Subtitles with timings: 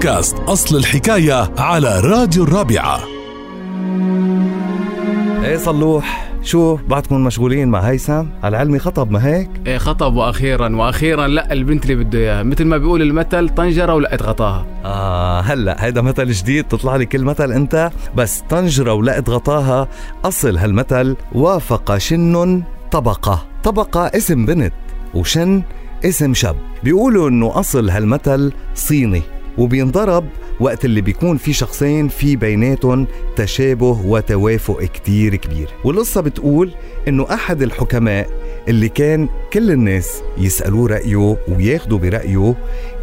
[0.00, 3.00] بودكاست أصل الحكاية على راديو الرابعة.
[5.44, 10.76] إيه صلوح شو بعدكم مشغولين مع هيثم؟ على علمي خطب ما هيك؟ إيه خطب وأخيرا
[10.76, 12.42] وأخيرا لا البنت اللي بده إياها.
[12.42, 14.66] مثل ما بيقول المثل طنجرة ولقت غطاها.
[14.84, 17.90] آه هلأ هيدا مثل جديد تطلع لي كل مثل أنت.
[18.16, 19.88] بس طنجرة ولقت غطاها.
[20.24, 23.46] أصل هالمثل وافق شن طبقة.
[23.64, 24.72] طبقة اسم بنت
[25.14, 25.62] وشن
[26.04, 29.22] اسم شاب بيقولوا إنه أصل هالمثل صيني.
[29.60, 30.24] وبينضرب
[30.60, 33.06] وقت اللي بيكون في شخصين في بيناتهم
[33.36, 35.68] تشابه وتوافق كتير كبير.
[35.84, 36.70] والقصة بتقول
[37.08, 38.30] إنه أحد الحكماء
[38.68, 42.54] اللي كان كل الناس يسألوه رأيه وياخدوا برأيه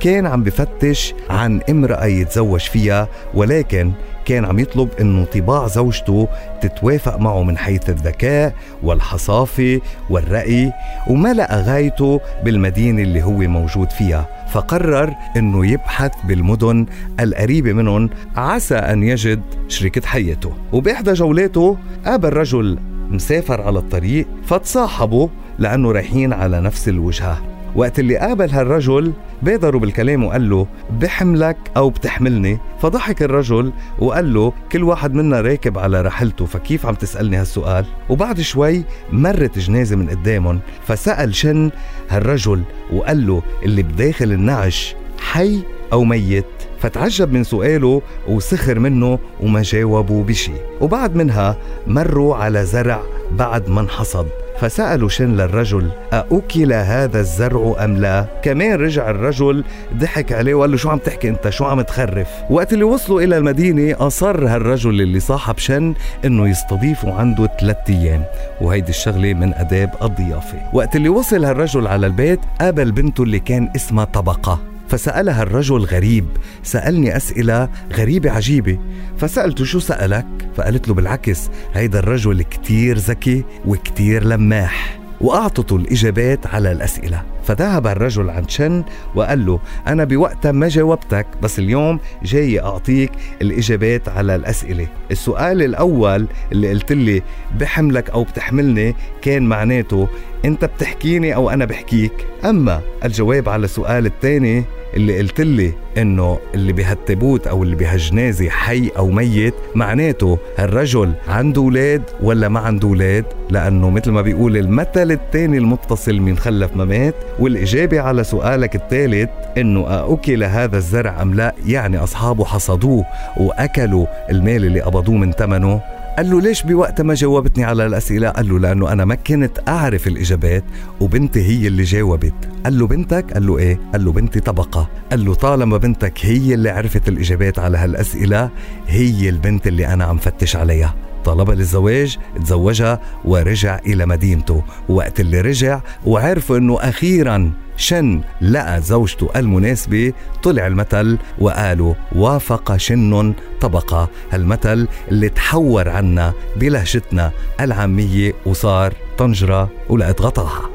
[0.00, 3.92] كان عم بفتش عن امرأة يتزوج فيها ولكن
[4.24, 6.28] كان عم يطلب إنه طباع زوجته
[6.62, 10.72] تتوافق معه من حيث الذكاء والحصافة والرأي
[11.10, 14.28] وما لقى غايته بالمدينة اللي هو موجود فيها.
[14.52, 16.86] فقرر إنه يبحث بالمدن
[17.20, 20.52] القريبة منهم عسى أن يجد شريكة حياته.
[20.72, 22.78] وبإحدى جولاته قابل رجل
[23.10, 27.42] مسافر على الطريق فتصاحبوا لأنه رايحين على نفس الوجهة.
[27.76, 29.12] وقت اللي قابل هالرجل
[29.42, 30.66] بادروا بالكلام وقال له
[31.00, 36.94] بحملك أو بتحملني؟ فضحك الرجل وقال له كل واحد منا راكب على رحلته فكيف عم
[36.94, 41.70] تسألني هالسؤال؟ وبعد شوي مرت جنازة من قدامهم فسأل شن
[42.08, 42.62] هالرجل
[42.92, 45.62] وقال له اللي بداخل النعش حي
[45.92, 46.44] أو ميت؟
[46.80, 50.52] فتعجب من سؤاله وسخر منه وما جاوبوا بشي.
[50.80, 53.00] وبعد منها مروا على زرع
[53.32, 54.26] بعد ما انحصد.
[54.60, 59.64] فسألوا شن للرجل أأكل هذا الزرع أم لا؟ كمان رجع الرجل
[59.96, 63.38] ضحك عليه وقال له شو عم تحكي أنت؟ شو عم تخرف؟ وقت اللي وصلوا إلى
[63.38, 68.24] المدينة أصر هالرجل اللي صاحب شن إنه يستضيفه عنده ثلاثة أيام.
[68.60, 70.58] وهيدي الشغلة من أداب الضيافة.
[70.72, 74.75] وقت اللي وصل هالرجل على البيت قابل بنته اللي كان اسمها طبقة.
[74.88, 76.26] فسألها الرجل غريب
[76.62, 78.78] سألني أسئلة غريبة عجيبة.
[79.18, 85.05] فسألته شو سألك؟ فقالت له بالعكس هيدا الرجل كتير ذكي وكتير لماح.
[85.20, 87.22] وأعطته الإجابات على الأسئلة.
[87.44, 88.84] فذهب الرجل عند شن
[89.14, 93.12] وقال له أنا بوقتها ما جاوبتك بس اليوم جاي أعطيك
[93.42, 94.86] الإجابات على الأسئلة.
[95.10, 97.22] السؤال الأول اللي قلت لي
[97.60, 100.08] بحملك أو بتحملني كان معناته
[100.44, 102.26] أنت بتحكيني أو أنا بحكيك.
[102.44, 104.64] أما الجواب على السؤال الثاني
[104.96, 111.62] اللي قلت لي إنه اللي بهالتابوت أو اللي بهالجنازة حي أو ميت معناته هالرجل عنده
[111.62, 116.84] أولاد ولا ما عنده أولاد؟ لأنه مثل ما بيقول المثل الثاني المتصل من خلف ما
[116.84, 123.04] مات والإجابة على سؤالك الثالث إنه أكل هذا الزرع أم لا؟ يعني أصحابه حصدوه
[123.36, 125.80] وأكلوا المال اللي قبضوه من ثمنه؟
[126.16, 130.06] قال له ليش بوقتها ما جاوبتني على الأسئلة؟ قال له لأنه أنا ما كنت أعرف
[130.06, 130.64] الإجابات
[131.00, 132.34] وبنتي هي اللي جاوبت.
[132.64, 134.88] قال له بنتك؟ قال له إيه؟ قال له بنتي طبقة.
[135.10, 138.50] قال له طالما بنتك هي اللي عرفت الإجابات على هالأسئلة
[138.86, 140.94] هي البنت اللي أنا عم فتش عليها.
[141.26, 144.62] طلبها للزواج تزوجها ورجع إلى مدينته.
[144.88, 153.34] وقت اللي رجع وعرفوا أنه أخيرا شن لقى زوجته المناسبة طلع المثل وقالوا وافق شن
[153.60, 154.08] طبقة.
[154.32, 160.70] هالمثل اللي تحور عنا بلهجتنا العامية وصار طنجرة ولقت غطاها.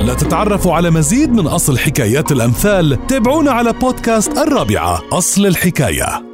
[0.00, 6.25] لتتعرفوا على مزيد من أصل حكايات الأمثال تابعونا على بودكاست الرابعة أصل الحكاية.